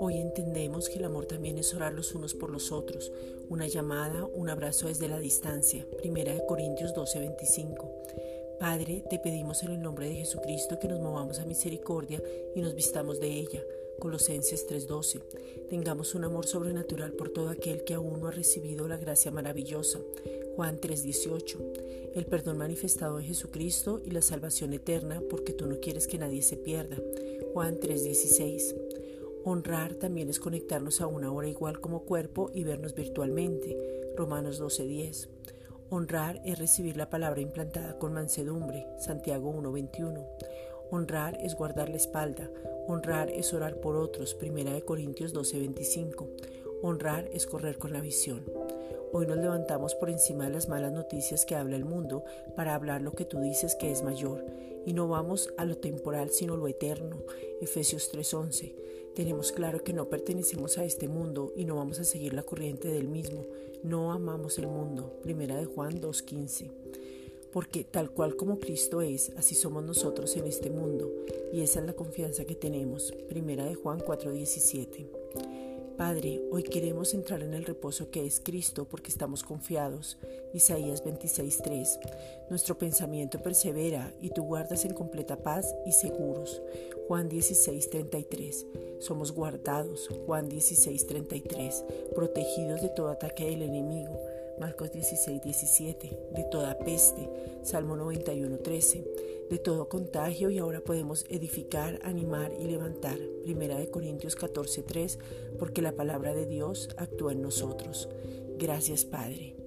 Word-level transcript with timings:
Hoy 0.00 0.18
entendemos 0.18 0.88
que 0.88 0.98
el 0.98 1.04
amor 1.04 1.26
también 1.26 1.58
es 1.58 1.74
orar 1.74 1.92
los 1.92 2.14
unos 2.14 2.34
por 2.34 2.50
los 2.50 2.70
otros, 2.72 3.10
una 3.48 3.66
llamada, 3.66 4.24
un 4.24 4.48
abrazo 4.48 4.88
desde 4.88 5.08
la 5.08 5.18
distancia. 5.18 5.86
Primera 5.98 6.32
de 6.32 6.44
Corintios 6.46 6.94
12:25. 6.94 7.90
Padre, 8.60 9.02
te 9.10 9.18
pedimos 9.18 9.62
en 9.62 9.72
el 9.72 9.82
nombre 9.82 10.08
de 10.08 10.16
Jesucristo 10.16 10.78
que 10.78 10.88
nos 10.88 11.00
movamos 11.00 11.40
a 11.40 11.46
misericordia 11.46 12.22
y 12.54 12.60
nos 12.60 12.74
vistamos 12.74 13.18
de 13.18 13.28
ella. 13.28 13.62
Colosenses 13.98 14.66
3:12. 14.66 15.20
Tengamos 15.68 16.14
un 16.14 16.24
amor 16.24 16.46
sobrenatural 16.46 17.12
por 17.12 17.30
todo 17.30 17.48
aquel 17.48 17.84
que 17.84 17.94
aún 17.94 18.20
no 18.20 18.28
ha 18.28 18.32
recibido 18.32 18.88
la 18.88 18.96
gracia 18.96 19.30
maravillosa. 19.30 20.00
Juan 20.56 20.78
3:18. 20.78 21.58
El 22.14 22.26
perdón 22.26 22.58
manifestado 22.58 23.18
en 23.18 23.26
Jesucristo 23.26 24.00
y 24.04 24.10
la 24.10 24.22
salvación 24.22 24.72
eterna 24.72 25.22
porque 25.28 25.52
tú 25.52 25.66
no 25.66 25.80
quieres 25.80 26.06
que 26.06 26.18
nadie 26.18 26.42
se 26.42 26.56
pierda. 26.56 26.96
Juan 27.52 27.80
3:16. 27.80 28.74
Honrar 29.44 29.94
también 29.94 30.30
es 30.30 30.40
conectarnos 30.40 31.00
a 31.00 31.06
una 31.06 31.30
hora 31.32 31.48
igual 31.48 31.80
como 31.80 32.04
cuerpo 32.04 32.50
y 32.54 32.64
vernos 32.64 32.94
virtualmente. 32.94 33.76
Romanos 34.16 34.58
12:10. 34.58 35.28
Honrar 35.90 36.40
es 36.44 36.58
recibir 36.58 36.96
la 36.96 37.10
palabra 37.10 37.40
implantada 37.40 37.98
con 37.98 38.14
mansedumbre. 38.14 38.86
Santiago 38.98 39.50
1:21. 39.50 40.26
Honrar 40.90 41.38
es 41.42 41.54
guardar 41.54 41.88
la 41.88 41.96
espalda. 41.96 42.50
Honrar 42.86 43.30
es 43.30 43.52
orar 43.52 43.80
por 43.80 43.96
otros. 43.96 44.34
Primera 44.34 44.72
de 44.72 44.82
Corintios 44.82 45.32
12:25. 45.32 46.28
Honrar 46.82 47.28
es 47.32 47.46
correr 47.46 47.78
con 47.78 47.92
la 47.92 48.00
visión. 48.00 48.42
Hoy 49.12 49.26
nos 49.26 49.38
levantamos 49.38 49.94
por 49.94 50.10
encima 50.10 50.44
de 50.44 50.50
las 50.50 50.68
malas 50.68 50.92
noticias 50.92 51.44
que 51.44 51.54
habla 51.54 51.76
el 51.76 51.84
mundo 51.84 52.24
para 52.56 52.74
hablar 52.74 53.00
lo 53.00 53.12
que 53.12 53.24
tú 53.24 53.40
dices 53.40 53.74
que 53.74 53.90
es 53.90 54.02
mayor. 54.02 54.44
Y 54.84 54.92
no 54.92 55.08
vamos 55.08 55.52
a 55.56 55.64
lo 55.64 55.76
temporal 55.78 56.30
sino 56.30 56.56
lo 56.56 56.68
eterno. 56.68 57.22
Efesios 57.60 58.10
3:11. 58.10 58.74
Tenemos 59.14 59.52
claro 59.52 59.84
que 59.84 59.92
no 59.92 60.08
pertenecemos 60.08 60.76
a 60.76 60.84
este 60.84 61.08
mundo 61.08 61.52
y 61.56 61.64
no 61.64 61.76
vamos 61.76 62.00
a 62.00 62.04
seguir 62.04 62.34
la 62.34 62.42
corriente 62.42 62.88
del 62.88 63.08
mismo. 63.08 63.46
No 63.82 64.12
amamos 64.12 64.58
el 64.58 64.66
mundo. 64.66 65.20
Primera 65.22 65.56
de 65.56 65.66
Juan 65.66 66.00
2:15. 66.00 66.70
Porque 67.54 67.84
tal 67.84 68.10
cual 68.10 68.34
como 68.34 68.58
Cristo 68.58 69.00
es, 69.00 69.30
así 69.36 69.54
somos 69.54 69.84
nosotros 69.84 70.36
en 70.36 70.48
este 70.48 70.70
mundo. 70.70 71.08
Y 71.52 71.60
esa 71.60 71.78
es 71.78 71.86
la 71.86 71.92
confianza 71.92 72.44
que 72.44 72.56
tenemos. 72.56 73.14
Primera 73.28 73.64
de 73.64 73.76
Juan 73.76 74.00
4:17. 74.00 75.06
Padre, 75.96 76.42
hoy 76.50 76.64
queremos 76.64 77.14
entrar 77.14 77.44
en 77.44 77.54
el 77.54 77.64
reposo 77.64 78.10
que 78.10 78.26
es 78.26 78.40
Cristo 78.40 78.88
porque 78.90 79.12
estamos 79.12 79.44
confiados. 79.44 80.18
Isaías 80.52 81.04
26:3. 81.04 82.00
Nuestro 82.50 82.76
pensamiento 82.76 83.40
persevera 83.40 84.12
y 84.20 84.30
tú 84.30 84.42
guardas 84.42 84.84
en 84.84 84.92
completa 84.92 85.36
paz 85.36 85.76
y 85.86 85.92
seguros. 85.92 86.60
Juan 87.06 87.28
16:33. 87.28 88.66
Somos 88.98 89.30
guardados. 89.30 90.08
Juan 90.26 90.48
16:33. 90.48 91.84
Protegidos 92.16 92.82
de 92.82 92.88
todo 92.88 93.10
ataque 93.10 93.44
del 93.44 93.62
enemigo. 93.62 94.18
Marcos 94.58 94.92
16, 94.92 95.42
17, 95.42 96.18
de 96.34 96.44
toda 96.44 96.78
peste, 96.78 97.28
Salmo 97.62 97.96
91, 97.96 98.58
13, 98.58 99.04
de 99.50 99.58
todo 99.58 99.88
contagio 99.88 100.50
y 100.50 100.58
ahora 100.58 100.80
podemos 100.80 101.24
edificar, 101.28 101.98
animar 102.02 102.52
y 102.58 102.64
levantar, 102.64 103.18
Primera 103.42 103.78
de 103.78 103.90
Corintios 103.90 104.36
14, 104.36 104.82
3, 104.82 105.18
porque 105.58 105.82
la 105.82 105.92
palabra 105.92 106.34
de 106.34 106.46
Dios 106.46 106.88
actúa 106.96 107.32
en 107.32 107.42
nosotros. 107.42 108.08
Gracias 108.58 109.04
Padre. 109.04 109.63